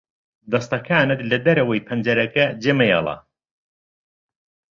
[0.51, 3.15] دەستەکانت لە دەرەوەی پەنجەرەکە جێمەهێڵە.